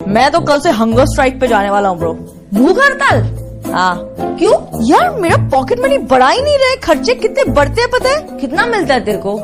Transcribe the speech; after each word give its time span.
मैं 0.00 0.30
तो 0.32 0.40
कल 0.40 0.60
से 0.60 0.70
हंगर 0.70 1.06
स्ट्राइक 1.06 1.38
पे 1.40 1.46
जाने 1.48 1.70
वाला 1.70 1.88
हूँ 1.88 1.98
ब्रो 1.98 2.12
भूख 2.54 2.78
हड़ताल 2.78 3.22
हाँ. 3.72 3.96
क्यों? 4.38 4.52
यार 4.88 5.18
मेरा 5.20 5.36
पॉकेट 5.50 5.80
मनी 5.80 5.98
बढ़ा 6.10 6.28
ही 6.28 6.42
नहीं 6.42 6.58
रहे 6.58 6.76
खर्चे 6.76 7.14
कितने 7.14 7.44
बढ़ते 7.52 7.80
हैं 7.80 7.90
पता 7.90 8.10
है? 8.10 8.38
कितना 8.40 8.66
मिलता 8.66 8.94
है 8.94 9.04
तेरे 9.04 9.18
को? 9.18 9.36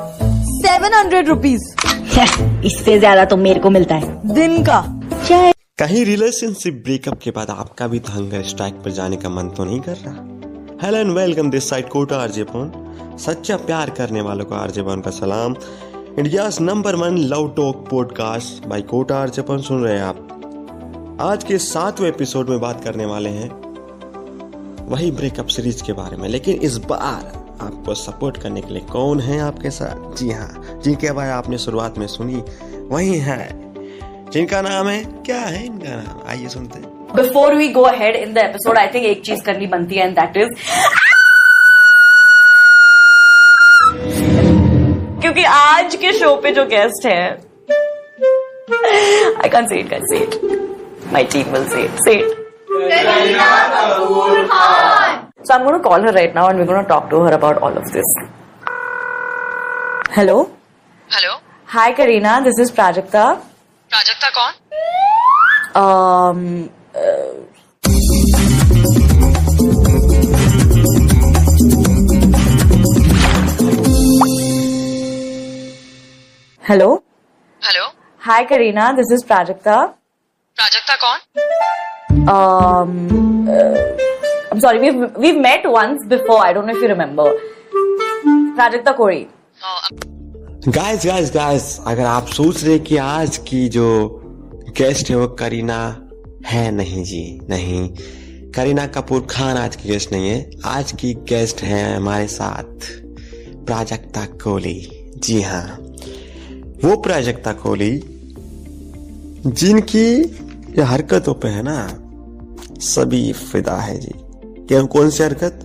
सेवन 0.56 0.94
हंड्रेड 0.94 1.28
रुपीज़ 1.28 1.62
इससे 2.66 2.98
ज़्यादा 2.98 3.24
तो 3.24 3.36
मेरे 3.36 3.60
को 3.60 3.70
मिलता 3.70 3.94
है। 3.94 4.34
दिन 4.34 4.62
का. 4.64 4.80
चाहे 5.28 5.52
कहीं 5.78 6.04
रिलेशनशिप 6.04 6.82
ब्रेकअप 6.84 7.18
के 7.22 7.30
बाद 7.30 7.50
आपका 7.50 7.86
भी 7.86 8.00
हंगर 8.10 8.42
स्ट्राइक 8.44 8.74
पर 8.74 8.90
जाने 8.90 9.16
का 9.16 9.28
मन 9.28 9.48
तो 9.48 9.64
नहीं 9.64 9.80
कर 9.80 9.96
रहा। 9.96 10.86
Hello 10.86 10.98
and 10.98 11.10
welcome 11.12 11.50
this 11.50 11.68
side 11.70 11.88
Kota 11.88 12.16
RJ 12.16 12.44
phone 12.44 12.72
सच्चा 13.20 13.56
प्यार 13.66 13.90
करने 13.90 14.20
वालों 14.20 14.44
को 14.44 14.54
आरजे 14.54 14.84
का 14.86 15.10
सलाम। 15.10 15.56
India 16.18 16.50
number 16.60 16.96
one 16.96 17.18
love 17.26 17.48
talk 17.56 17.88
podcast 17.90 18.66
by 18.66 18.82
Kota 18.90 19.16
RJ 19.16 19.44
सुन 19.50 19.84
रहे 19.84 19.96
हैं 19.96 20.04
आप। 20.04 20.30
आज 21.20 21.44
के 21.44 21.58
सातवें 21.58 22.08
एपिसोड 22.08 22.48
में 22.48 22.60
बात 22.60 22.84
करने 22.84 23.04
वाले 23.06 23.30
हैं 23.30 23.48
वही 24.86 25.10
ब्रेकअप 25.10 25.46
सीरीज़ 25.46 25.82
के 25.82 25.92
बारे 25.92 26.16
में। 26.16 26.28
लेकिन 26.28 26.54
इस 26.54 26.76
बार 26.76 27.26
आपको 27.60 27.94
सपोर्ट 27.94 28.42
करने 28.42 28.60
के 28.60 28.72
लिए 28.72 28.82
कौन 28.82 29.20
है 29.20 29.38
आपके 29.40 29.70
साथ? 29.70 30.16
जी 30.16 30.30
हाँ 30.30 30.80
जिनके 30.84 31.12
बारे 31.12 31.30
आपने 31.30 31.58
शुरुआत 31.58 31.98
में 31.98 32.06
सुनी, 32.06 32.42
वही 32.88 33.18
है। 33.18 33.48
जिनका 34.30 34.62
नाम 34.62 34.88
है, 34.88 35.04
क्या 35.04 35.40
है 35.40 35.64
इनका 35.66 35.94
नाम? 35.96 36.28
आइए 36.28 36.48
सुनते 36.48 36.78
हैं। 36.78 36.90
Before 37.16 37.54
we 37.54 37.68
go 37.68 37.82
ahead 37.82 38.16
in 38.16 38.32
the 38.32 38.38
episode 38.38 38.78
I 38.78 38.86
think 38.86 39.04
एक 39.04 39.22
चीज़ 39.24 39.42
करनी 39.42 39.66
बनती 39.66 39.94
है 39.94 40.06
एंड 40.06 40.18
दैट 40.20 40.36
इज़ 40.36 40.48
क्योंकि 45.20 45.44
आज 45.44 45.94
के 45.94 46.12
शो 46.12 46.36
पे 46.36 46.50
जो 46.50 46.64
गेस्ट 46.66 47.06
है 47.06 47.30
I 49.42 49.48
can 49.48 49.66
say 49.66 49.80
it 49.80 49.90
can 49.90 50.06
say 50.06 50.18
it 50.18 50.63
my 51.12 51.24
team 51.24 51.50
will 51.52 51.66
say 51.66 51.84
it. 51.84 52.00
Say 52.04 52.18
it. 52.20 52.38
So 55.44 55.54
I'm 55.54 55.62
going 55.62 55.74
to 55.74 55.80
call 55.80 56.00
her 56.00 56.12
right 56.12 56.34
now 56.34 56.48
and 56.48 56.58
we're 56.58 56.66
going 56.66 56.82
to 56.82 56.88
talk 56.88 57.10
to 57.10 57.20
her 57.20 57.32
about 57.32 57.58
all 57.58 57.76
of 57.76 57.90
this. 57.92 58.04
Hello? 60.10 60.50
Hello? 61.08 61.40
Hi 61.66 61.92
Karina, 61.92 62.40
this 62.42 62.58
is 62.58 62.70
Prajakta. 62.70 63.40
Prajakta 63.90 64.28
kaun? 64.36 64.54
Um, 65.74 66.70
uh, 66.94 67.34
Hello? 76.62 77.02
Hello? 77.60 77.90
Hi 78.18 78.44
Karina, 78.44 78.94
this 78.96 79.10
is 79.10 79.22
Prajakta. 79.24 79.94
Prajakta 80.58 80.96
कौन 81.04 81.18
Um, 82.32 82.92
uh, 83.46 83.96
I'm 84.50 84.60
sorry, 84.60 84.78
we've 84.78 85.16
we've 85.22 85.38
met 85.38 85.64
once 85.70 86.04
before. 86.06 86.38
I 86.42 86.52
don't 86.54 86.66
know 86.66 86.74
if 86.74 86.80
you 86.80 86.88
remember. 86.88 87.26
Prajakta 88.58 88.94
Kori. 89.00 89.26
Guys 90.68 91.04
guys 91.06 91.30
guys 91.32 91.64
अगर 91.86 92.04
आप 92.06 92.26
सोच 92.34 92.62
रहे 92.64 92.78
कि 92.88 92.96
आज 92.96 93.36
की 93.48 93.68
जो 93.68 93.88
guest 94.78 95.10
है 95.10 95.16
वो 95.16 95.26
करीना 95.40 95.76
है 96.46 96.70
नहीं 96.76 97.02
जी 97.04 97.22
नहीं 97.50 97.82
करीना 98.54 98.86
कपूर 98.96 99.26
खान 99.30 99.56
आज 99.56 99.76
की 99.76 99.88
गेस्ट 99.88 100.12
नहीं 100.12 100.28
है 100.28 100.38
आज 100.66 100.92
की 101.00 101.12
गेस्ट 101.28 101.62
है 101.62 101.82
हमारे 101.96 102.26
साथ 102.28 102.88
प्राजक्ता 103.66 104.24
कोहली 104.44 104.78
जी 105.26 105.40
हाँ 105.42 105.66
वो 106.84 106.96
प्राजक्ता 107.02 107.52
कोहली 107.62 107.92
जिनकी 109.46 110.08
ये 110.78 110.82
हरकतों 110.82 111.34
पे 111.34 111.48
है 111.48 111.62
ना, 111.62 111.88
सभी 112.80 113.32
फिदा 113.32 113.76
है 113.76 113.98
जी। 113.98 114.12
क्या 114.68 114.82
कौन 114.82 115.10
सी 115.10 115.22
हरकत? 115.22 115.60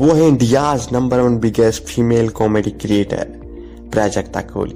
वो 0.00 0.12
है 0.12 0.28
India's 0.28 0.88
number 0.92 1.20
one 1.20 1.38
biggest 1.38 1.82
female 1.82 2.28
comedy 2.28 2.70
creator, 2.70 3.24
Prajakta 3.92 4.40
Kohli. 4.40 4.74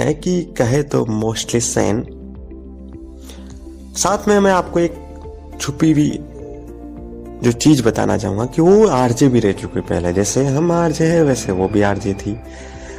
यानी 0.00 0.14
कि 0.14 0.42
कहे 0.42 0.82
तो 0.82 1.06
मोस्टली 1.06 1.60
सैन। 1.60 2.04
साथ 3.96 4.28
में 4.28 4.40
मैं 4.40 4.52
आपको 4.52 4.80
एक 4.80 4.94
छुपी 5.60 5.92
हुई 5.92 6.10
जो 7.42 7.52
चीज़ 7.52 7.82
बताना 7.82 8.16
चाहूँगा 8.18 8.44
कि 8.44 8.62
वो 8.62 8.86
आरजे 8.86 9.28
भी 9.28 9.40
रह 9.40 9.52
चुके 9.52 9.80
पहले। 9.80 10.12
जैसे 10.12 10.46
हम 10.46 10.72
आरजे 10.72 11.04
है, 11.04 11.22
वैसे 11.24 11.52
वो 11.52 11.68
भी 11.68 11.82
आरजे 11.82 12.14
थी। 12.14 12.36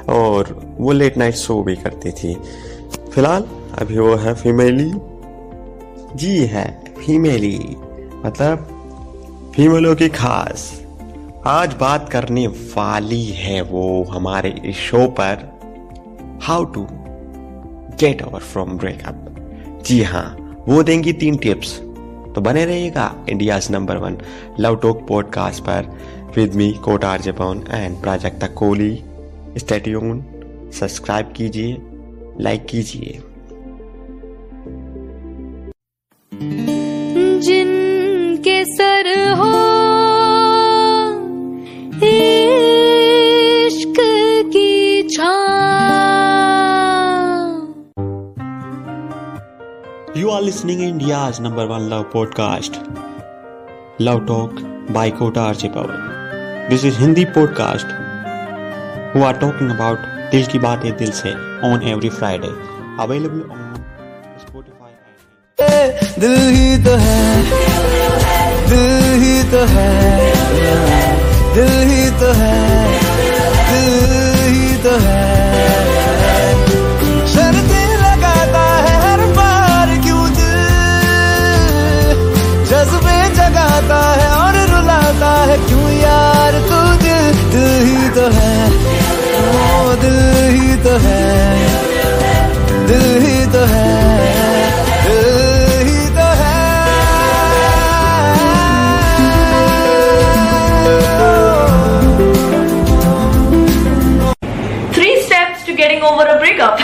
और 0.10 0.76
वो 0.80 0.92
लेट 0.92 1.18
नाइट 1.18 1.36
शो 1.36 1.64
भी 1.64 1.76
करती 1.76 2.12
थी। 2.12 2.38
फ़िलहाल 3.14 3.46
अभी 3.80 3.98
वो 3.98 4.16
है 4.16 4.34
फीमेली 4.36 4.92
जी 6.18 6.46
है 6.46 6.66
फीमेली 6.98 7.58
मतलब 8.26 9.52
फीमेलों 9.56 9.96
की 9.96 10.10
खास। 10.10 10.82
आज 11.48 11.74
बात 11.74 12.10
करने 12.10 12.48
वाली 12.48 13.24
है 13.26 13.62
वो 13.62 14.04
हमारे 14.04 14.50
इस 14.66 14.76
शो 14.76 15.06
पर। 15.20 15.48
How 16.44 16.64
to 16.64 16.88
get 18.00 18.24
over 18.24 18.40
from 18.40 18.78
breakup 18.78 19.82
जी 19.86 20.02
हाँ 20.04 20.28
वो 20.68 20.84
देंगी 20.84 21.14
तीन 21.14 21.38
टिप्स 21.38 21.78
तो 22.36 22.42
बने 22.42 22.66
रहिएगा 22.66 23.14
India's 23.30 23.72
number 23.72 23.98
one 23.98 24.18
love 24.60 24.76
talk 24.76 25.08
podcast 25.08 25.64
पर 25.64 25.92
विद 26.36 26.56
मी 26.56 26.72
कोटार 26.84 27.22
जपौन 27.22 27.64
and 27.72 28.02
Prajakta 28.02 28.48
Kohli 28.48 28.94
stay tuned 29.58 30.24
subscribe 30.80 31.34
कीजिए 31.36 31.78
लाइक 32.42 32.66
कीजिए। 32.66 33.20
Are 50.32 50.42
listening 50.42 50.82
India's 50.82 51.40
number 51.40 51.66
one 51.68 51.90
love 51.90 52.06
podcast, 52.12 52.78
Love 54.00 54.22
Talk 54.26 54.62
by 54.94 55.12
Kota 55.12 55.42
Archie 55.42 55.70
Power. 55.70 55.98
This 56.70 56.84
is 56.84 57.00
Hindi 57.00 57.26
podcast 57.38 57.92
who 59.14 59.24
are 59.24 59.34
talking 59.44 59.72
about 59.76 59.98
दिल 60.32 60.46
की 60.46 60.60
बातें 60.60 60.98
दिल 60.98 61.12
से. 61.12 61.34
Available 63.00 63.42
on 63.52 63.66
Spotify. 64.44 64.92
and- 65.60 66.20
दिल 66.20 66.38
ही 66.56 66.78
तो 66.84 66.96
है 66.96 67.44
दिल 68.70 69.14
ही 69.24 69.44
तो 69.52 69.66
है 69.66 69.90
दिल 71.56 71.90
ही 71.90 72.10
तो 72.20 72.32
है 72.34 72.60
दिल 73.72 74.11
तो 90.92 90.98
है। 91.00 91.68
दिल 92.88 93.04
ही 93.24 93.36
तो 93.52 93.60
है। 93.68 93.84
Three 104.94 105.16
steps 105.18 105.66
to 105.68 105.74
getting 105.74 106.04
over 106.04 106.28
a 106.28 106.34
breakup 106.40 106.78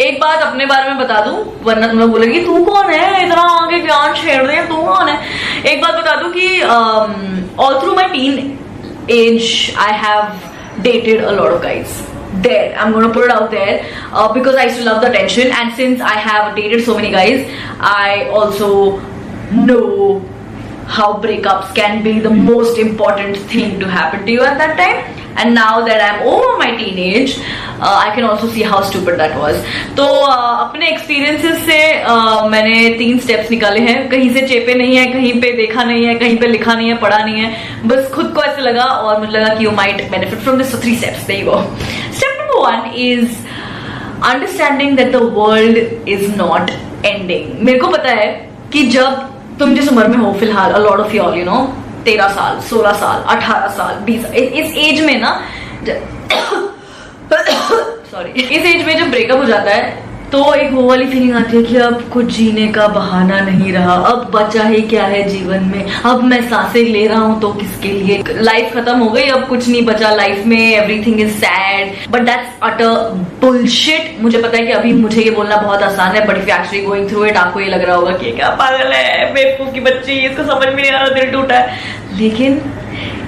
एक 0.00 0.20
बात 0.20 0.42
अपने 0.42 0.66
बारे 0.66 0.88
में 0.88 0.98
बता 0.98 1.20
दूँ 1.24 1.38
वरना 1.64 1.86
तुम 1.88 1.98
लोग 1.98 2.10
बोलेगी, 2.10 2.40
तू 2.44 2.64
कौन 2.64 2.90
है? 2.90 3.24
इतना 3.24 3.42
आगे 3.56 3.80
ज्ञान 3.80 4.14
छेड़ 4.20 4.42
रहे 4.42 4.62
तू 4.68 4.76
कौन 4.84 5.08
है? 5.08 5.18
एक 5.72 5.82
बात 5.82 5.94
बता 5.94 6.14
दूँ 6.22 6.30
कि 6.32 6.60
all 6.60 7.80
through 7.80 7.94
my 7.96 8.08
teenage 9.18 9.74
I 9.78 9.98
have 10.06 10.22
dated 10.82 11.24
a 11.24 11.30
lot 11.32 11.52
of 11.52 11.62
guys 11.62 11.98
there. 12.34 12.76
I'm 12.78 12.92
to 12.92 13.12
put 13.12 13.24
it 13.24 13.30
out 13.30 13.50
there 13.50 13.84
uh, 14.12 14.32
because 14.32 14.54
i 14.54 14.64
used 14.64 14.78
to 14.78 14.84
love 14.84 15.02
the 15.02 15.10
attention 15.10 15.50
and 15.50 15.74
since 15.74 16.00
i 16.00 16.14
have 16.14 16.54
dated 16.54 16.84
so 16.84 16.94
many 16.94 17.10
guys 17.10 17.46
i 17.80 18.28
also 18.28 19.00
know 19.50 20.20
how 20.98 21.08
breakups 21.24 21.74
can 21.80 22.02
be 22.04 22.18
the 22.28 22.36
most 22.36 22.84
important 22.84 23.42
thing 23.54 23.80
to 23.80 23.88
happen 23.96 24.24
to 24.28 24.32
you 24.36 24.44
at 24.50 24.62
that 24.62 24.76
time. 24.84 25.00
And 25.40 25.54
now 25.54 25.74
that 25.86 26.00
i'm 26.04 26.22
over 26.28 26.48
my 26.60 26.70
teenage 26.78 27.34
uh, 27.38 27.96
i 27.98 28.08
can 28.14 28.24
also 28.30 28.48
see 28.54 28.64
how 28.70 28.80
stupid 28.88 29.20
that 29.20 29.36
was. 29.42 29.60
तो 29.96 30.06
uh, 30.06 30.48
अपने 30.64 30.88
experiences 30.88 31.62
से 31.66 31.78
uh, 32.14 32.48
मैंने 32.50 32.74
तीन 32.98 33.18
steps 33.18 33.50
निकाले 33.50 33.80
हैं। 33.80 34.08
कहीं 34.10 34.28
से 34.34 34.46
चेपे 34.48 34.74
नहीं 34.74 34.96
है 34.96 35.06
कहीं 35.12 35.32
पे 35.40 35.52
देखा 35.56 35.84
नहीं 35.84 36.04
है 36.06 36.14
कहीं 36.18 36.36
पे 36.38 36.46
लिखा 36.46 36.74
नहीं 36.74 36.88
है 36.88 36.96
पढ़ा 37.04 37.22
नहीं 37.24 37.40
है। 37.40 37.88
बस 37.88 38.10
खुद 38.14 38.32
को 38.34 38.42
ऐसे 38.42 38.62
लगा 38.62 38.84
और 38.84 39.20
मुझे 39.20 39.32
लगा 39.32 39.54
कि 39.54 39.64
you 39.64 39.70
might 39.80 40.10
benefit 40.10 40.38
from 40.38 40.58
this 40.58 40.74
three 40.82 40.96
steps 40.96 41.30
you 41.30 41.46
go 41.50 41.62
step 42.18 42.38
number 42.40 42.60
one 42.66 42.92
is 43.06 43.28
understanding 44.32 44.96
that 44.96 45.12
the 45.12 45.22
world 45.38 46.08
is 46.08 46.36
not 46.36 46.70
ending 47.06 47.58
मेरे 47.66 47.78
को 47.78 47.88
पता 47.88 48.10
है 48.22 48.30
कि 48.72 48.86
जब 48.96 49.29
तुम 49.60 49.74
जिस 49.74 49.88
उम्र 49.88 50.06
में 50.08 50.16
हो 50.16 50.32
फ़िलहाल 50.32 50.72
अलॉट 50.72 51.00
ऑफ़ 51.00 51.14
यू 51.14 51.44
नो 51.44 51.56
तेरह 52.04 52.28
साल, 52.28 52.60
सोलह 52.60 52.92
साल, 52.92 53.22
अठारह 53.28 53.66
साल, 53.68 53.94
बीस 54.04 54.24
इस 54.26 54.76
एज 54.84 55.00
में 55.06 55.20
ना 55.20 55.32
सॉरी 58.10 58.30
इस 58.42 58.64
एज 58.66 58.86
में 58.86 58.96
जब 58.98 59.10
ब्रेकअप 59.10 59.38
हो 59.38 59.44
जाता 59.44 59.70
है 59.70 60.09
तो 60.32 60.42
एक 60.54 60.72
वो 60.72 60.82
वाली 60.82 61.06
फीलिंग 61.06 61.34
आती 61.36 61.56
है 61.56 61.62
कि 61.62 61.76
अब 61.76 62.02
कुछ 62.12 62.24
जीने 62.32 62.66
का 62.72 62.86
बहाना 62.88 63.40
नहीं 63.40 63.72
रहा। 63.72 63.94
अब 64.06 64.30
बचा 64.34 64.64
ही 64.64 64.80
क्या 64.82 65.04
है 65.04 65.22
जीवन 65.28 65.64
में? 65.64 65.86
अब 66.04 66.22
मैं 66.24 66.40
साँसें 66.50 66.82
ले 66.82 67.06
रहा 67.06 67.20
हूँ 67.20 67.40
तो 67.40 67.52
किसके 67.52 67.88
लिए? 67.88 68.22
लाइफ 68.38 68.74
खत्म 68.74 68.96
हो 68.98 69.08
गई 69.10 69.22
अब 69.28 69.46
कुछ 69.48 69.68
नहीं 69.68 69.84
बचा 69.86 70.14
लाइफ 70.14 70.46
में। 70.46 70.58
Everything 70.58 71.20
is 71.20 71.32
sad 71.36 72.10
but 72.10 72.22
that's 72.26 72.62
utter 72.62 73.10
bullshit 73.40 74.16
मुझे 74.22 74.42
पता 74.42 74.56
है 74.56 74.66
कि 74.66 74.72
अभी 74.72 74.92
मुझे 74.92 75.22
ये 75.22 75.30
बोलना 75.30 75.56
बहुत 75.56 75.82
आसान 75.82 76.16
है 76.16 76.26
but 76.26 76.38
if 76.38 76.50
actually 76.50 76.84
going 76.86 77.08
through 77.10 77.24
it 77.24 77.36
आपको 77.36 77.60
ये 77.60 77.68
लग 77.68 77.84
रहा 77.84 77.96
होगा 77.96 78.12
कि 78.12 78.32
क्या 78.32 78.50
पागल 78.62 78.92
है 78.92 79.32
बेवकूफ़ 79.34 79.74
की 79.74 79.80
बच्ची 79.80 80.20
इसको 80.20 80.44
समझ 80.44 80.66
में 80.66 80.82
नहीं 80.82 80.92
आ 80.92 81.02
रहा 81.02 81.14
दिल 81.14 81.30
टूटा 81.32 81.58
है। 81.58 81.78
लेकिन 82.20 82.60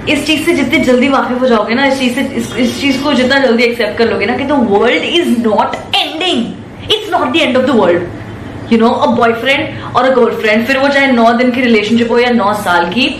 इस 0.09 0.27
चीज़ 0.27 0.45
से 0.47 0.55
जितनी 0.55 0.79
जल्दी 0.85 1.09
वाकिफ 1.09 1.41
हो 1.41 1.49
जाओगे 1.49 1.75
ना 1.75 1.87
इस 1.87 1.99
चीज़ 1.99 2.15
से 2.15 2.21
इस, 2.21 2.57
इस 2.57 2.81
चीज़ 2.81 3.03
को 3.03 3.13
जितना 3.13 3.39
जल्दी 3.41 3.63
एक्सेप्ट 3.65 3.99
कर 3.99 4.11
लोगे 4.11 4.27
ना 4.27 4.37
कि 4.37 4.45
the 4.45 4.67
world 4.71 5.05
is 5.05 5.39
not 5.41 5.77
ending 5.95 6.45
it's 6.91 7.11
not 7.11 7.33
the 7.33 7.37
end 7.37 7.57
of 7.57 7.67
the 7.67 7.77
world 7.81 8.73
you 8.73 8.79
know 8.79 8.89
a 8.89 9.07
boyfriend 9.17 9.95
और 9.97 10.11
अ 10.11 10.15
गर्लफ्रेंड 10.15 10.67
फिर 10.67 10.79
वो 10.79 10.89
चाहे 10.89 11.13
नौ 11.13 11.33
दिन 11.43 11.51
की 11.51 11.61
रिलेशनशिप 11.61 12.11
हो 12.11 12.19
या 12.19 12.31
नौ 12.41 12.53
साल 12.65 12.91
की, 12.97 13.15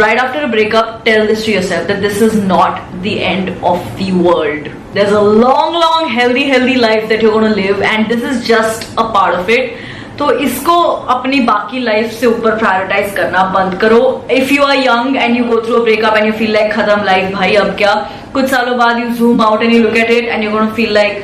right 0.00 0.18
after 0.22 0.40
a 0.46 0.48
breakup, 0.50 0.90
tell 1.06 1.24
this 1.28 1.40
to 1.44 1.52
yourself 1.52 1.86
that 1.86 2.02
this 2.02 2.18
is 2.24 2.34
not 2.50 2.76
the 3.06 3.14
end 3.30 3.48
of 3.70 3.86
the 4.00 4.10
world. 4.26 4.68
There's 4.96 5.14
a 5.20 5.22
long 5.44 5.78
long, 5.84 6.04
healthy 6.18 6.44
healthy 6.50 6.76
life 6.82 7.08
that 7.12 7.24
you're 7.24 7.32
going 7.32 7.48
to 7.48 7.56
live 7.56 7.82
and 7.88 8.12
this 8.12 8.22
is 8.28 8.44
just 8.50 8.86
a 9.04 9.06
part 9.16 9.38
of 9.38 9.50
it. 9.56 9.72
तो 10.18 10.30
इसको 10.46 10.76
अपनी 11.14 11.40
बाकी 11.48 11.78
life 11.80 12.12
से 12.20 12.26
ऊपर 12.26 12.56
prioritise 12.58 13.14
करना 13.16 13.42
बंद 13.56 13.74
करो. 13.80 14.00
If 14.38 14.52
you 14.54 14.62
are 14.62 14.76
young 14.76 15.16
and 15.16 15.36
you 15.36 15.44
go 15.44 15.60
through 15.66 15.74
a 15.74 15.82
breakup 15.84 16.16
and 16.16 16.26
you 16.26 16.32
feel 16.38 16.52
like 16.52 16.72
खत्म 16.72 17.04
लाइफ 17.04 17.34
भाई, 17.34 17.54
अब 17.54 17.76
क्या? 17.76 17.94
कुछ 18.34 18.50
सालों 18.50 18.78
बाद 18.78 18.98
you 18.98 19.08
zoom 19.20 19.40
out 19.42 19.62
and 19.62 19.72
you 19.72 19.82
look 19.82 19.96
at 19.96 20.10
it 20.10 20.28
and 20.28 20.44
you 20.44 20.50
gonna 20.50 20.70
feel 20.76 20.92
like 20.94 21.22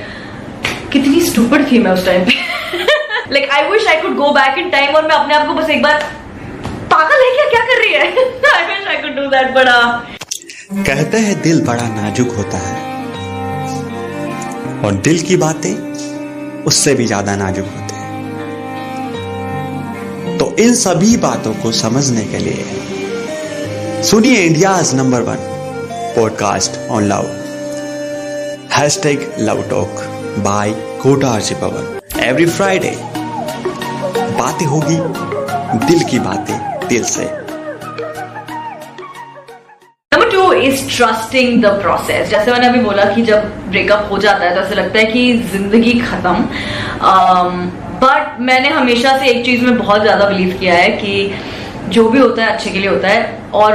कितनी 0.97 1.21
स्टूपिड 1.21 1.71
थी 1.71 1.79
मैं 1.79 1.91
उस 1.93 2.05
टाइम 2.07 2.25
पे। 2.25 2.35
Like 3.33 3.51
I 3.53 3.63
wish 3.71 3.87
I 3.89 3.97
could 4.03 4.15
go 4.17 4.29
back 4.33 4.59
in 4.59 4.71
time 4.71 4.95
और 4.97 5.07
मैं 5.09 5.15
अपने 5.15 5.35
आप 5.35 5.47
को 5.47 5.55
बस 5.55 5.71
एक 5.71 5.83
बार 5.83 5.97
पागल 6.93 7.25
है 7.25 7.31
क्या? 7.35 7.45
क्या 7.51 7.61
कर 7.65 7.81
रही 7.81 7.93
है? 7.93 8.01
I 8.53 8.63
wish 8.67 8.87
I 8.89 8.97
could 8.97 9.15
do 9.17 9.25
that 9.31 9.49
बड़ा। 9.55 9.77
कहते 10.87 11.19
हैं 11.19 11.35
दिल 11.43 11.61
बड़ा 11.67 11.89
नाजुक 11.89 12.31
होता 12.37 12.59
है। 12.59 12.75
और 14.85 14.93
दिल 15.05 15.19
की 15.23 15.37
बातें 15.37 15.75
उससे 16.65 16.95
भी 16.95 17.07
ज़्यादा 17.07 17.37
नाजुक 17.37 17.67
होती 17.67 17.95
है। 17.95 18.09
तो 20.39 20.45
इन 20.65 20.75
सभी 20.77 21.13
बातों 21.19 21.55
को 21.63 21.73
समझने 21.75 22.25
के 22.25 22.39
लिए 22.39 24.03
सुनिए 24.03 24.39
India's 24.47 24.95
number 24.95 25.21
one 25.23 25.39
podcast 26.17 26.73
on 26.91 27.03
love. 27.05 27.25
Hashtag 28.73 29.33
love 29.41 29.59
talk. 29.71 29.93
By 30.39 30.71
Kota 31.03 31.29
RC 31.29 31.55
Pawan. 31.55 32.23
Every 32.23 32.47
Friday 32.47 32.91
बातें 34.39 34.65
होगी, 34.67 34.97
दिल 35.87 36.03
की 36.11 36.19
बातें, 36.21 36.57
दिल 36.89 37.05
से। 37.07 37.25
इज़ 40.57 40.83
ट्रस्टिंग 40.89 41.63
द 41.63 41.67
प्रोसेस 41.81 42.29
जैसे 42.29 42.51
मैंने 42.53 42.67
अभी 42.67 42.79
बोला 42.81 43.05
कि 43.15 43.23
जब 43.23 43.45
ब्रेकअप 43.71 44.09
हो 44.11 44.19
जाता 44.19 44.45
है 44.45 44.55
तो 44.55 44.61
ऐसा 44.61 44.75
लगता 44.75 44.99
है 44.99 45.05
कि 45.07 45.33
ज़िंदगी 45.53 45.93
खत्म। 46.01 46.35
बट 48.01 48.41
मैंने 48.41 48.69
हमेशा 48.69 49.17
से 49.19 49.27
एक 49.31 49.45
चीज़ 49.45 49.65
में 49.65 49.79
बहुत 49.79 50.03
ज़्यादा 50.03 50.29
बिलीव 50.29 50.57
किया 50.61 50.75
है 50.75 50.89
कि 50.93 51.35
जो 51.89 52.09
भी 52.09 52.19
होता 52.19 52.45
है, 52.45 52.53
अच्छे 52.53 52.71
के 52.71 52.79
लिए 52.79 52.89
होता 52.89 53.09
है। 53.09 53.51
और 53.55 53.73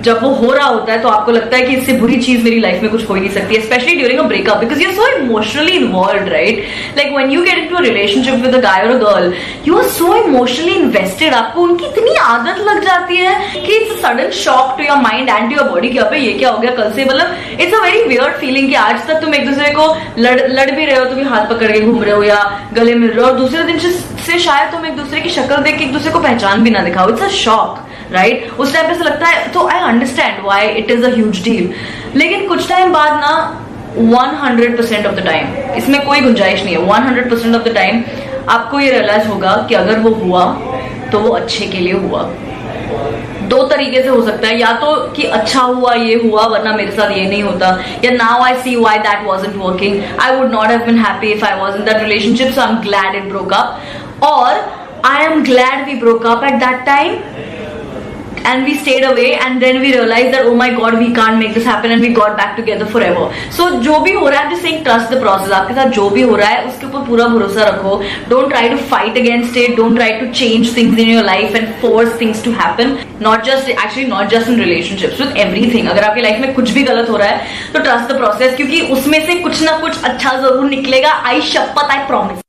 जब 0.00 0.22
वो 0.22 0.28
हो 0.34 0.52
रहा 0.52 0.66
होता 0.66 0.92
है 0.92 0.98
तो 1.00 1.08
आपको 1.08 1.32
लगता 1.32 1.56
है 1.56 1.62
कि 1.62 1.74
इससे 1.76 1.92
बुरी 1.92 2.16
चीज़ 2.16 2.44
मेरी 2.44 2.60
लाइफ 2.60 2.82
में 2.82 2.90
कुछ 2.90 3.08
हो 3.08 3.14
ही 3.14 3.20
नहीं 3.20 3.30
सकती 3.30 3.60
specially 3.60 3.94
during 3.96 4.20
a 4.20 4.22
breakup 4.22 4.58
because 4.58 4.82
you 4.82 4.88
are 4.88 4.94
so 4.94 5.06
emotionally 5.16 5.72
involve 5.72 6.28
right 6.28 6.64
like 6.96 7.12
when 7.16 7.30
you 7.30 7.42
get 7.42 7.58
into 7.58 7.76
a 7.76 7.80
relationship 7.80 8.34
with 8.44 8.54
a 8.54 8.60
guy 8.60 8.86
और 8.86 8.96
girl 8.98 9.32
you 9.68 9.78
are 9.78 9.84
so 9.88 10.14
emotionally 10.16 10.74
invested 10.74 11.34
आपको 11.34 11.62
उनकी 11.62 11.86
इतनी 11.86 12.14
आदत 12.22 12.58
लग 12.68 12.82
जाती 12.84 13.16
है 13.16 13.34
कि 13.66 13.76
it's 13.76 14.00
sudden 14.02 14.30
shock 14.38 14.74
to 14.78 14.84
your 14.84 14.96
mind 15.02 15.28
and 15.28 15.50
to 15.50 15.56
your 15.56 15.68
body 15.68 15.88
कि 15.88 15.98
अबे, 15.98 16.18
ये 16.18 16.32
क्या 16.32 16.50
हो 16.50 16.58
गया 16.58 16.70
कल 16.76 16.92
से? 16.92 17.04
मतलब 17.04 17.60
it's 17.60 17.74
a 17.74 17.82
very 17.82 18.02
weird 18.04 18.34
feeling 18.40 18.68
कि 18.68 18.74
आज 18.86 19.06
तक 19.08 19.20
तुम 19.22 19.34
एक 19.34 19.48
दूसरे 19.48 19.70
को 19.70 19.86
लड़ 20.18 20.40
लड़ 20.52 20.70
भी 20.70 20.84
रहे 20.84 20.96
हो 20.96 21.04
तुम 21.04 21.28
हाथ 21.28 21.46
पकड़ 21.50 21.70
के 21.72 21.80
घूम 21.80 22.02
रहे 22.02 22.14
हो 22.14 22.22
या 22.22 22.42
गले 22.74 22.94
मिल 22.94 23.10
रहे 23.10 23.24
हो, 23.24 23.30
और 23.30 23.38
दूसरे 23.38 23.62
दिन 23.62 23.78
से 24.26 24.38
शायद 24.38 24.72
तुम 24.72 24.86
एक 24.86 24.96
दूसरे 24.96 25.20
की 25.20 25.30
शक्ल 25.30 25.56
देख 25.62 25.78
के 25.78 25.84
एक 25.84 25.92
दूसरे 25.92 26.10
को 26.12 26.20
पहचान 26.20 26.62
भी 26.64 26.70
ना 26.70 26.82
दिखाओ। 26.82 27.08
It's 27.10 27.22
a 27.22 27.28
shock 27.38 27.78
right 28.12 28.42
right? 28.42 28.60
उस 28.60 28.74
टाइम 28.74 28.86
पे 28.86 28.92
ऐसा 28.92 29.04
लगता 29.04 29.26
है 29.26 29.48
तो 29.52 29.66
I 29.68 29.80
understand 29.88 30.44
why 30.44 30.68
it 30.68 30.90
is 30.90 31.04
a 31.04 31.14
huge 31.14 31.42
deal 31.44 31.72
लेकिन 32.16 32.46
कुछ 32.48 32.68
टाइम 32.68 32.92
बाद 32.92 33.20
ना 33.20 33.34
100% 33.94 35.06
ऑफ़ 35.06 35.14
द 35.14 35.24
टाइम 35.24 35.74
इसमें 35.76 36.04
कोई 36.06 36.20
गुंजाइश 36.20 36.62
नहीं 36.64 36.76
है। 36.76 36.86
100% 36.88 37.54
ऑफ़ 37.54 37.62
द 37.62 37.74
टाइम 37.74 38.02
आपको 38.50 38.80
ये 38.80 38.90
रियलाइज़ 38.90 39.26
होगा 39.28 39.56
कि 39.68 39.74
अगर 39.74 39.98
वो 39.98 40.10
हुआ 40.14 40.44
तो 41.12 41.18
वो 41.18 41.32
अच्छे 41.34 41.66
के 41.66 41.78
लिए 41.78 41.92
हुआ। 41.92 42.22
दो 43.48 43.62
तरीके 43.68 44.02
से 44.02 44.08
हो 44.08 44.22
सकता 44.26 44.48
है, 44.48 44.58
या 44.60 44.72
तो 44.72 44.94
कि 45.16 45.22
अच्छा 45.38 45.60
हुआ, 45.60 45.92
ये 45.94 46.14
हुआ, 46.14 46.42
वरना 46.46 46.72
मेरे 46.72 46.90
साथ 46.90 47.10
ये 47.10 47.24
नहीं 47.28 47.42
होता। 47.42 47.68
या 48.04 48.10
now 48.10 48.42
I 48.44 48.54
see 48.62 48.76
why 48.76 48.98
that 48.98 49.24
wasn't 49.26 49.56
working 49.56 50.00
I 50.20 50.36
would 50.36 50.52
not 50.52 50.70
have 50.70 50.84
been 50.86 50.98
happy 50.98 51.32
if 51.32 51.44
I 51.44 51.58
was 51.60 51.76
in 51.76 51.84
that 51.84 52.02
relationship 52.02 52.52
so 52.52 52.60
I 52.60 52.68
am 52.68 52.76
glad 52.82 53.14
it 53.16 53.28
broke 53.28 53.52
up 53.52 54.22
और 54.22 54.60
I 55.06 55.24
am 55.24 55.42
glad 55.44 55.84
we 55.86 55.94
broke 56.00 56.26
up 56.26 56.44
at 56.44 56.54
that 56.64 56.84
time 56.86 57.18
and 58.44 58.64
we 58.64 58.74
stayed 58.78 59.04
away 59.04 59.34
and 59.34 59.62
then 59.62 59.80
we 59.80 59.92
realized 59.94 60.32
that 60.34 60.46
oh 60.46 60.54
my 60.54 60.70
god 60.74 60.98
we 60.98 61.12
can't 61.14 61.38
make 61.38 61.54
this 61.54 61.64
happen 61.64 61.90
and 61.90 62.00
we 62.00 62.12
got 62.12 62.36
back 62.36 62.56
together 62.56 62.86
forever 62.86 63.24
so 63.50 63.68
जो 63.82 63.98
भी 64.00 64.12
हो 64.12 64.28
रहा 64.28 64.40
है 64.40 64.50
just 64.50 64.66
saying 64.66 64.82
trust 64.84 65.14
the 65.14 65.20
process 65.22 65.52
आपके 65.52 65.74
साथ 65.74 65.90
जो 65.98 66.08
भी 66.10 66.22
हो 66.22 66.36
रहा 66.36 66.48
है 66.48 66.66
उसके 66.68 66.86
ऊपर 66.86 67.06
पूरा 67.06 67.26
भरोसा 67.28 67.68
रखो 67.68 67.94
don't 68.32 68.54
try 68.54 68.66
to 68.68 68.78
fight 68.92 69.20
against 69.22 69.58
it 69.64 69.76
don't 69.76 69.96
try 69.96 70.10
to 70.20 70.30
change 70.42 70.72
things 70.78 71.02
in 71.04 71.12
your 71.14 71.24
life 71.30 71.58
and 71.60 71.74
force 71.84 72.12
things 72.22 72.42
to 72.42 72.54
happen 72.60 72.94
not 73.20 73.48
just 73.50 73.72
actually 73.76 74.06
not 74.14 74.30
just 74.36 74.54
in 74.54 74.62
relationships 74.66 75.24
with 75.24 75.42
everything 75.46 75.90
अगर 75.94 76.04
आपकी 76.04 76.28
लाइफ 76.28 76.40
में 76.40 76.54
कुछ 76.54 76.70
भी 76.70 76.82
गलत 76.92 77.10
हो 77.10 77.16
रहा 77.16 77.28
है 77.28 77.72
तो 77.72 77.84
trust 77.88 78.12
the 78.12 78.20
process 78.22 78.56
क्योंकि 78.56 78.80
उसमें 78.98 79.20
से 79.26 79.40
कुछ 79.42 79.62
ना 79.62 79.78
कुछ 79.80 80.02
अच्छा 80.04 80.38
ज़रूर 80.40 80.70
निकलेगा 80.70 81.12
आई 81.32 81.40
शपथ 81.52 81.90
I 81.90 82.06
promise 82.06 82.41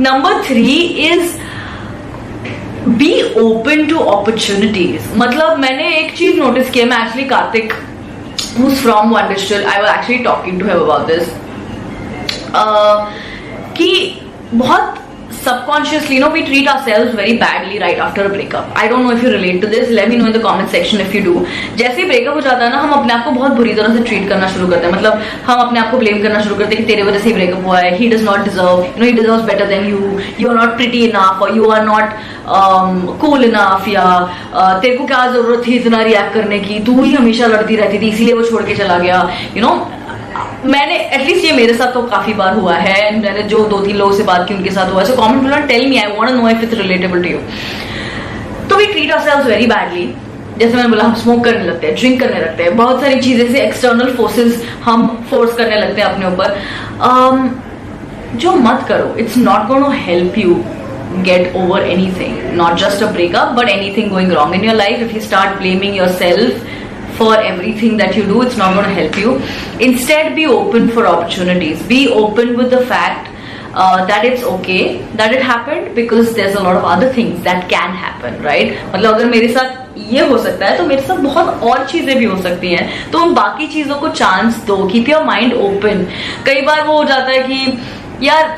number 0.00 0.42
three 0.44 0.76
is 1.06 1.36
be 2.88 3.12
open 3.40 3.86
to 3.88 3.98
opportunities 3.98 5.16
मतलब 5.18 5.58
मैंने 5.58 5.88
एक 5.98 6.16
चीज़ 6.16 6.36
नोटिस 6.38 6.70
किया 6.70 6.86
मैं 6.86 6.98
actually 7.04 7.24
Kartik 7.28 7.72
who's 8.58 8.74
from 8.78 9.10
वंडरस्टल 9.10 9.64
I 9.64 9.80
was 9.80 9.90
actually 9.90 10.18
talking 10.24 10.60
to 10.60 10.66
have 10.66 10.82
about 10.82 11.06
this 11.06 11.28
की 13.76 13.90
बहुत 14.54 15.05
subconsciously, 15.46 16.16
you 16.16 16.20
know, 16.20 16.30
we 16.30 16.42
treat 16.44 16.68
ourselves 16.68 17.14
very 17.14 17.36
badly 17.38 17.78
right 17.78 17.98
after 18.06 18.24
a 18.28 18.28
breakup. 18.28 18.70
I 18.82 18.88
don't 18.88 19.04
know 19.04 19.14
if 19.16 19.22
you 19.22 19.30
relate 19.30 19.60
to 19.64 19.68
this. 19.74 19.90
Let 19.90 20.08
me 20.08 20.16
know 20.18 20.26
in 20.26 20.32
the 20.32 20.42
comment 20.46 20.70
section 20.70 21.02
if 21.06 21.14
you 21.16 21.22
do. 21.26 21.34
जैसे 21.80 22.04
breakup 22.04 22.34
हो 22.34 22.40
जाता 22.46 22.64
है 22.64 22.70
ना 22.70 22.80
हम 22.84 22.92
अपने 22.98 23.12
आप 23.14 23.24
को 23.24 23.30
बहुत 23.38 23.52
बुरी 23.60 23.74
तरह 23.74 23.94
से 23.96 24.02
ट्रीट 24.08 24.28
करना 24.28 24.48
शुरू 24.54 24.68
करते 24.68 24.86
हैं 24.86 24.92
मतलब 24.92 25.20
हम 25.46 25.60
अपने 25.66 25.80
आप 25.80 25.90
को 25.90 25.98
ब्लेम 25.98 26.22
करना 26.22 26.40
शुरू 26.46 26.56
करते 26.56 26.76
हैं 26.76 26.84
कि 26.84 26.92
तेरे 26.92 27.02
वजह 27.08 27.18
से 27.26 27.32
ब्रेकअप 27.32 27.66
हुआ 27.66 27.80
है 27.80 27.94
he 27.96 28.08
does 28.14 28.22
not 28.30 28.44
deserve 28.44 28.84
you 28.84 28.98
know 28.98 29.04
he 29.04 29.12
deserve 29.20 29.42
better 29.50 29.66
than 29.74 29.86
you 29.90 30.00
you 30.40 30.48
are 30.48 30.56
not 30.56 30.76
pretty 30.76 31.04
enough 31.08 31.42
और 31.42 31.56
you 31.56 31.70
are 31.78 31.84
not 31.90 32.16
cool 33.20 33.44
enough 33.44 33.88
या 33.88 34.06
uh, 34.54 34.82
तेरे 34.82 34.96
को 34.96 35.06
क्या 35.06 35.26
ज़रूरत 35.32 35.66
थी 35.66 35.76
इतना 35.76 36.02
रिएक्ट 36.02 36.34
करने 36.34 36.58
की 36.68 36.80
तू 36.86 37.02
ही 37.02 37.12
हमेशा 37.14 37.46
लड़ती 37.54 37.76
रहती 37.76 37.98
थी 38.00 38.08
इसीलिए 38.08 38.34
वो 38.34 38.42
छोड़ 38.50 38.62
के 38.64 38.74
चला 38.82 38.98
गया 38.98 39.22
यू 39.56 39.62
you 39.62 39.68
नो 39.68 39.74
know, 39.74 40.05
मैंने 40.64 40.96
एटलीस्ट 40.96 41.44
ये 41.44 41.52
मेरे 41.52 41.74
साथ 41.74 41.92
तो 41.92 42.02
काफ़ी 42.02 42.34
बार 42.34 42.54
हुआ 42.54 42.74
है 42.76 42.98
मैंने 43.20 43.42
जो 43.48 43.64
दो 43.68 43.78
तीन 43.80 43.96
लोगों 43.96 44.16
से 44.16 44.22
बात 44.22 44.46
की 44.48 44.54
उनके 44.54 44.70
साथ 44.70 44.92
हुआ 44.92 45.04
so 45.04 45.16
comment 45.16 45.42
not 45.50 45.66
tell 45.68 45.88
me 45.90 45.96
I 45.96 46.12
want 46.12 46.30
know 46.30 46.48
if 46.48 46.62
it's 46.62 46.74
relatable 46.78 47.22
to 47.22 47.28
you 47.30 47.38
तो 48.70 48.76
we 48.76 48.86
treat 48.86 49.12
ourselves 49.12 49.46
very 49.46 49.66
badly 49.66 50.06
जैसे 50.58 50.74
मैंने 50.76 50.88
बोला 50.88 51.04
हम 51.04 51.14
स्मोक 51.14 51.44
करने 51.44 51.64
लगते 51.64 51.86
हैं 51.86 51.96
ड्रिंक 51.96 52.20
करने 52.20 52.40
लगते 52.40 52.62
हैं। 52.62 52.76
बहुत 52.76 53.00
सारी 53.00 53.20
चीज़ें 53.20 53.52
से 53.52 53.60
एक्सटर्नल 53.60 54.14
फोर्सेस 54.16 54.62
हम 54.84 55.06
फोर्स 55.30 55.56
करने 55.56 55.80
लगते 55.80 56.00
हैं 56.00 56.08
अपने 56.08 56.26
ऊपर। 56.26 56.56
Um, 57.08 57.48
जो 58.40 58.52
मत 58.52 58.84
करो 58.88 59.14
it's 59.18 59.36
not 59.36 59.66
going 59.68 59.84
to 59.84 59.90
help 60.06 60.38
you 60.38 60.54
get 61.26 61.52
over 61.56 61.56
get 61.56 61.56
over 61.56 61.78
anything. 61.90 62.32
Not 62.56 62.78
just 62.80 63.02
a 63.02 63.06
breakup 63.12 63.54
but 63.58 63.68
anything 63.74 64.08
going 64.08 64.32
wrong 64.36 64.54
in 64.54 64.64
your 64.68 64.74
life. 64.74 65.04
If 65.04 65.14
you 65.16 65.20
start 65.20 65.54
blaming 65.60 65.94
yourself 65.94 66.50
for 67.16 67.36
everything 67.52 67.96
that 67.96 68.16
you 68.16 68.24
do 68.24 68.42
it's 68.42 68.56
not 68.56 68.74
going 68.74 68.88
to 68.88 68.94
help 68.94 69.16
you 69.18 69.38
instead 69.80 70.34
be 70.34 70.46
open 70.46 70.88
for 70.88 71.06
opportunities 71.06 71.82
be 71.86 72.08
open 72.08 72.56
with 72.56 72.70
the 72.70 72.84
fact 72.86 73.32
uh, 73.74 74.04
that 74.06 74.24
it's 74.24 74.42
okay 74.42 75.02
that 75.14 75.32
it 75.32 75.42
happened 75.42 75.94
because 75.94 76.34
there's 76.34 76.54
a 76.54 76.62
lot 76.62 76.76
of 76.76 76.84
other 76.84 77.12
things 77.12 77.42
that 77.42 77.68
can 77.68 77.90
happen 78.04 78.38
right 78.42 78.72
मतलब 78.92 79.14
अगर 79.14 79.26
मेरे 79.30 79.48
साथ 79.54 79.98
ये 80.12 80.26
हो 80.28 80.38
सकता 80.38 80.66
है 80.66 80.76
तो 80.78 80.86
मेरे 80.86 81.02
साथ 81.02 81.18
बहुत 81.22 81.62
और 81.62 81.86
चीज़ें 81.88 82.16
भी 82.18 82.24
हो 82.24 82.36
सकती 82.42 82.72
हैं 82.72 83.10
तो 83.10 83.18
उन 83.24 83.34
बाकी 83.34 83.66
चीज़ों 83.68 84.00
को 84.00 84.08
चांस 84.22 84.62
दो 84.66 84.76
कीप 84.88 85.08
योर 85.08 85.24
माइंड 85.24 85.54
ओपन 85.54 86.06
कई 86.46 86.62
बार 86.66 86.86
वो 86.86 86.96
हो 86.96 87.04
जाता 87.04 87.30
है 87.30 87.42
कि 87.48 88.26
यार 88.26 88.56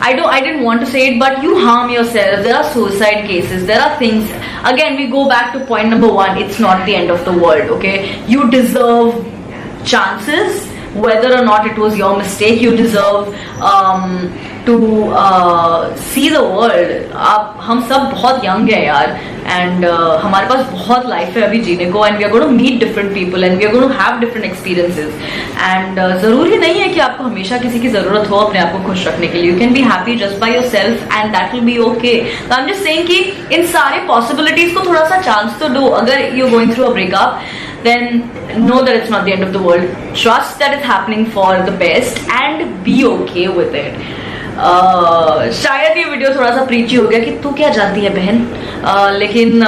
I 0.00 0.12
don't 0.14 0.28
I 0.28 0.40
didn't 0.40 0.62
want 0.62 0.80
to 0.80 0.86
say 0.86 1.14
it, 1.14 1.18
but 1.18 1.42
you 1.42 1.58
harm 1.60 1.90
yourself. 1.90 2.44
There 2.44 2.54
are 2.54 2.64
suicide 2.72 3.26
cases. 3.26 3.66
There 3.66 3.80
are 3.80 3.98
things. 3.98 4.30
Again, 4.64 4.96
we 4.96 5.06
go 5.08 5.28
back 5.28 5.52
to 5.54 5.64
point 5.64 5.88
number 5.88 6.12
one. 6.12 6.36
It's 6.38 6.58
not 6.60 6.84
the 6.86 6.94
end 6.94 7.10
of 7.10 7.24
the 7.24 7.32
world. 7.32 7.70
Okay, 7.78 8.24
you 8.26 8.50
deserve 8.50 9.24
chances, 9.84 10.65
whether 10.98 11.32
or 11.34 11.44
not 11.44 11.66
it 11.66 11.78
was 11.78 11.96
your 11.96 12.16
mistake. 12.16 12.60
You 12.60 12.76
deserve 12.76 13.34
um, 13.60 14.32
to 14.64 14.76
uh, 15.14 15.94
see 15.96 16.28
the 16.28 16.42
world. 16.42 16.92
आप 17.30 17.58
हम 17.62 17.80
सब 17.88 18.10
बहुत 18.12 18.44
young 18.44 18.70
है 18.70 18.84
यार 18.84 19.18
and 19.46 19.84
uh, 19.86 20.20
हमारे 20.22 20.46
पास 20.48 20.64
बहुत 20.70 21.06
life 21.08 21.36
है 21.36 21.42
अभी 21.42 21.60
जीने 21.62 21.90
को 21.92 22.06
and 22.06 22.16
we 22.18 22.24
are 22.24 22.30
going 22.30 22.44
to 22.44 22.50
meet 22.52 22.78
different 22.80 23.12
people 23.14 23.44
and 23.44 23.58
we 23.58 23.64
are 23.64 23.72
going 23.72 23.86
to 23.86 23.98
have 23.98 24.18
different 24.20 24.44
experiences 24.44 25.12
and 25.60 26.00
ज़रूरी 26.22 26.56
नहीं 26.58 26.80
है 26.80 26.88
कि 26.88 27.00
आपको 27.00 27.24
हमेशा 27.24 27.58
किसी 27.58 27.80
की 27.80 27.88
ज़रूरत 27.88 28.30
हो 28.30 28.36
अपने 28.38 28.58
आप 28.60 28.72
को 28.72 28.82
खुश 28.86 29.06
रखने 29.06 29.26
के 29.26 29.42
लिए 29.42 29.58
can 29.58 29.72
be 29.74 29.82
happy 29.82 30.16
just 30.16 30.38
by 30.40 30.54
yourself 30.68 31.12
and 31.12 31.32
that 31.32 31.52
will 31.52 31.62
be 31.64 31.78
okay 31.84 32.16
तो 32.48 32.58
एम 32.58 32.66
जस्ट 32.68 32.82
सेइंग 32.84 33.06
कि 33.06 33.20
इन 33.56 33.66
सारे 33.76 34.06
पॉसिबिलिटीज 34.08 34.74
को 34.74 34.86
थोड़ा 34.86 35.04
सा 35.08 35.20
चांस 35.20 35.58
तो 35.60 35.68
दो 35.78 35.86
अगर 36.00 36.36
you 36.36 36.48
going 36.50 36.74
through 36.74 36.84
a 36.84 36.92
breakup 36.92 37.40
then 37.85 38.29
know 38.67 38.83
that 38.85 38.95
it's 38.95 39.09
not 39.09 39.25
the 39.25 39.33
end 39.33 39.43
of 39.43 39.53
the 39.53 39.61
world. 39.61 39.89
Trust 40.15 40.59
that 40.59 40.73
it's 40.77 40.85
happening 40.85 41.25
for 41.37 41.51
the 41.69 41.75
best 41.85 42.19
and 42.29 42.83
be 42.83 43.05
okay 43.05 43.47
with 43.47 43.73
it. 43.73 43.95
Uh, 44.57 45.49
शायद 45.61 45.97
ये 45.97 46.03
वीडियो 46.05 46.29
थोड़ा 46.35 46.49
सा 46.55 46.63
प्रीची 46.65 46.95
हो 46.95 47.07
गया 47.07 47.19
कि 47.19 47.31
तू 47.43 47.51
क्या 47.59 47.69
जानती 47.77 48.01
है 48.01 48.09
बहन 48.15 48.45
uh, 48.83 49.11
लेकिन 49.19 49.63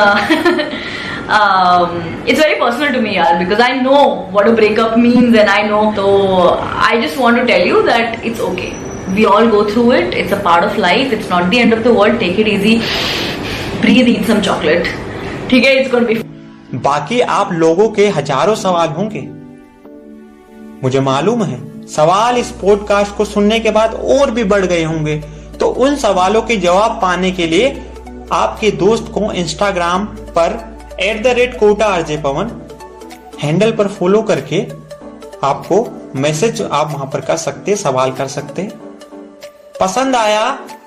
it's 1.23 2.39
very 2.39 2.55
personal 2.59 2.93
to 2.93 3.01
me 3.01 3.15
यार 3.15 3.37
because 3.37 3.61
I 3.61 3.79
know 3.81 3.99
what 4.33 4.47
a 4.47 4.51
breakup 4.55 4.97
means 4.97 5.35
and 5.35 5.49
I 5.49 5.63
know 5.67 5.81
तो 5.95 6.07
I 6.89 7.01
just 7.01 7.17
want 7.17 7.39
to 7.39 7.45
tell 7.47 7.67
you 7.67 7.81
that 7.81 8.25
it's 8.25 8.41
okay 8.49 8.71
we 9.13 9.23
all 9.25 9.49
go 9.53 9.63
through 9.69 9.87
it 9.99 10.13
it's 10.19 10.35
a 10.35 10.41
part 10.49 10.67
of 10.67 10.77
life 10.83 11.15
it's 11.17 11.31
not 11.33 11.49
the 11.53 11.63
end 11.63 11.77
of 11.77 11.83
the 11.87 11.95
world 11.99 12.19
take 12.25 12.43
it 12.45 12.51
easy 12.57 12.75
breathe 13.85 14.13
eat 14.15 14.29
some 14.33 14.45
chocolate 14.49 14.93
ठीक 15.49 15.65
है 15.65 15.75
it's 15.79 15.91
going 15.95 16.07
to 16.07 16.13
be 16.13 16.26
बाकी 16.74 17.20
आप 17.20 17.52
लोगों 17.52 17.88
के 17.88 18.08
हज़ारों 18.08 18.54
सवाल 18.54 18.88
होंगे। 18.88 19.20
मुझे 20.82 21.00
मालूम 21.00 21.42
है, 21.42 21.86
सवाल 21.86 22.36
इस 22.36 22.50
पॉडकास्ट 22.60 23.14
को 23.16 23.24
सुनने 23.24 23.58
के 23.60 23.70
बाद 23.70 23.94
और 23.94 24.30
भी 24.30 24.44
बढ़ 24.44 24.64
गए 24.64 24.82
होंगे। 24.84 25.16
तो 25.60 25.66
उन 25.66 25.96
सवालों 25.96 26.42
के 26.42 26.56
जवाब 26.56 26.98
पाने 27.02 27.30
के 27.30 27.46
लिए 27.46 27.70
आपके 28.32 28.70
दोस्त 28.70 29.10
को 29.14 29.32
इंस्टाग्राम 29.32 30.04
पर 30.36 30.58
at 31.00 31.22
the 31.22 31.26
rate 31.28 31.58
Kota 31.60 31.86
RJ 31.86 32.16
Pawan 32.16 32.50
handle 33.42 33.72
पर 33.72 33.88
फॉलो 33.88 34.22
करके 34.22 34.60
आपको 35.46 35.86
मैसेज 36.16 36.62
आप 36.62 36.92
वहाँ 36.92 37.06
पर 37.06 37.20
कर 37.20 37.36
सकते, 37.36 37.76
सवाल 37.76 38.12
कर 38.12 38.26
सकते। 38.28 38.70
पसंद 39.80 40.16
आया 40.16 40.42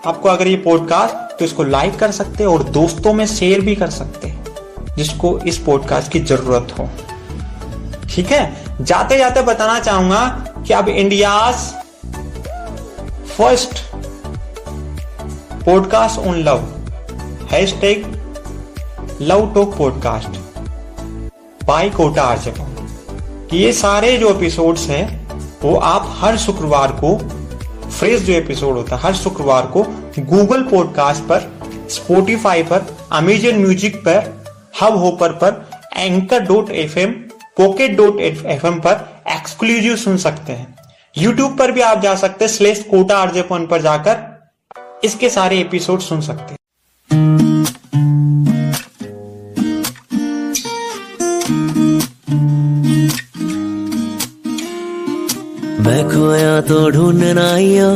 आपको 0.06 0.30
अगर 0.30 0.48
ये 0.48 0.56
पॉडकास्ट 0.58 1.38
तो 1.40 1.46
इसको 1.46 1.64
लाइक 1.64 1.96
कर 2.00 2.12
सकते 2.12 2.46
और 2.46 2.64
दोस्तों 2.72 3.14
में 3.14 3.26
शेयर 3.28 3.62
भी 3.62 3.76
कर 3.76 3.90
सकते। 3.90 4.34
जिसको 4.98 5.40
इस 5.40 5.58
पॉडकास्ट 5.58 6.12
की 6.12 6.20
ज़रूरत 6.20 6.80
हो। 6.80 6.90
ठीक 8.10 8.28
है? 8.28 8.66
जाते 8.82 9.18
जाते 9.18 9.42
बताना 9.42 9.80
चाहूँगा 9.80 10.28
कि 10.68 10.74
अब 10.74 10.88
India 10.88 11.52
first 13.38 13.80
podcast 15.66 16.20
on 16.20 16.36
love 16.36 16.60
hashtag 17.82 18.22
love 19.22 19.54
talk 19.54 19.78
podcast 19.78 20.30
by 21.66 21.90
Kota 21.90 22.42
कि 22.48 23.58
ये 23.58 23.74
सारे 23.74 24.18
जो 24.18 24.30
एपिसोड्स 24.30 24.88
हैं, 24.88 25.32
वो 25.64 25.76
आप 25.76 26.18
हर 26.20 26.38
शुक्रवार 26.38 26.92
को 26.92 27.18
फ्रेश 27.90 28.22
जो 28.22 28.34
एपिसोड 28.34 28.74
होता 28.74 28.96
है, 28.96 29.02
हर 29.02 29.14
शुक्रवार 29.14 29.66
को 29.66 29.84
गूगल 30.20 30.62
पॉडकास्ट 30.62 31.24
पर 31.24 31.60
स्पोटिफाई 31.90 32.64
पर 32.64 32.98
अमेजन 33.12 33.56
म्यूज़िक 33.56 33.96
पर 33.96 34.41
हब 34.82 34.98
होपर 34.98 35.32
पर 35.44 35.70
Anchor 35.98 36.40
dot 36.44 36.70
F 36.72 37.00
M 37.00 37.12
Pocket 37.58 37.96
dot 37.98 38.20
F 38.22 38.66
M 38.68 38.80
पर 38.80 39.08
एक्सक्लूसिव 39.30 39.96
सुन 39.96 40.18
सकते 40.18 40.54
हैं। 40.54 40.76
यूट्यूब 41.18 41.58
पर 41.58 41.72
भी 41.72 41.82
आप 41.82 42.02
जा 42.02 42.16
सकते 42.16 42.46
हैं 42.46 42.52
स्लेस 42.52 42.84
कोटा 42.84 43.18
आरजेपन 43.18 43.68
पर 43.68 43.82
जाकर 43.82 44.30
इसके 45.04 45.30
सारे 45.30 45.60
एपिसोड 45.60 46.00
सुन 46.00 46.22
सकते 46.22 46.44
हैं। 46.44 46.58
मैं 55.86 56.04
खोया 56.10 56.60
तो 56.62 56.90
ढूंढना 56.90 57.50
आइयो 57.54 57.92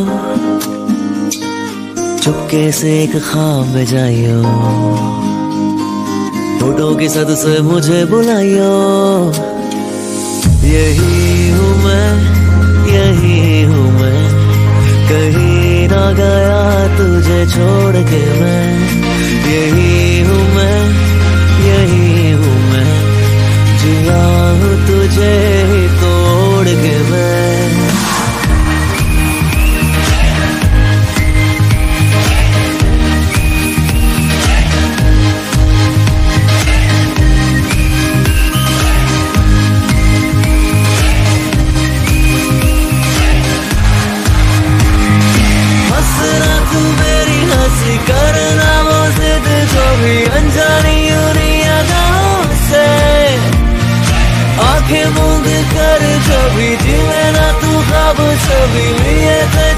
चुपके 2.18 2.72
से 2.72 3.04
एक 3.04 3.18
खाब 3.24 3.78
जाइयो 3.86 4.42
फ़ोटो 6.60 6.96
की 6.96 7.10
सद 7.10 7.36
से 7.36 7.62
मुझे 7.62 8.06
बुलाइयो। 8.06 8.72
यही 10.64 11.50
हूँ 11.50 11.74
मैं, 11.84 12.10
यही 12.94 13.64
हूँ 13.64 13.92
मैं। 14.02 14.22
कहीं 15.10 15.88
ना 15.88 16.12
गया 16.12 16.62
तुझे 16.98 17.46
छोड़ 17.46 17.96
के 17.96 18.24
मैं। 18.42 18.66
यही 19.52 20.20
हूँ 20.20 20.44
मैं, 20.56 20.80
यही 21.68 22.32
हूँ 22.32 22.56
मैं। 22.72 22.92
जिया 23.80 24.24
हूँ 24.52 24.76
तुझे 24.88 25.34
ही 25.72 25.88
तोड़ 25.88 26.68
के 26.68 27.12
मैं। 27.12 27.45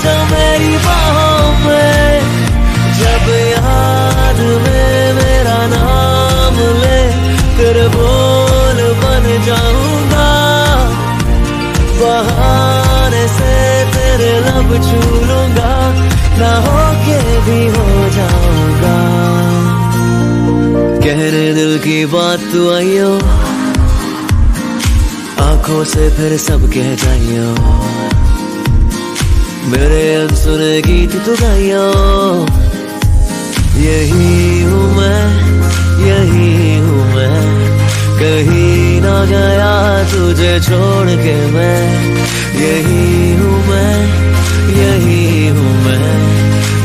जो 0.04 0.14
मेरी 0.32 0.78
बाहों 0.86 1.42
जब 3.00 3.28
याद 3.50 4.40
में 4.64 5.14
मेरा 5.18 5.58
नाम 5.74 6.56
ले 6.82 7.00
तेरे 7.58 7.88
बोल 7.96 8.80
बन 9.02 9.26
जाऊँगा 9.48 10.30
बहाने 12.00 13.26
से 13.38 13.54
तेरे 13.96 14.32
लब 14.48 14.74
छू 14.88 15.02
लूँगा 15.30 15.76
ना 16.42 16.52
भी 17.46 17.60
हो 17.78 18.10
जाऊँगा 18.18 18.98
कहने 21.06 21.54
दिल 21.54 21.78
की 21.86 22.00
बात 22.16 22.50
तू 22.54 22.70
आइयो 22.74 23.14
आँखों 25.48 25.84
से 25.94 26.10
फिर 26.18 26.38
सब 26.38 26.70
कह 26.74 26.94
जाइयो। 27.04 27.46
मेरे 29.68 30.16
अनसुने 30.16 30.82
गीत 30.82 31.16
तो 31.26 31.34
गाइया 31.36 31.82
यही 33.78 34.62
हूँ 34.62 34.86
मैं, 34.96 35.24
यही 36.06 36.78
हूँ 36.78 37.04
मैं। 37.16 37.42
कहीं 38.20 39.02
ना 39.02 39.26
गया 39.26 39.74
तुझे 40.04 40.60
छोड़ 40.60 41.10
के 41.10 41.36
मैं। 41.52 41.82
यही 42.56 43.36
हूँ 43.36 43.60
मैं, 43.68 43.96
यही 44.80 45.48
हूँ 45.48 45.74
मैं। 45.84 46.18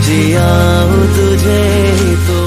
जिया 0.02 0.50
हूँ 0.82 1.06
तुझे 1.16 1.64
तो 2.28 2.41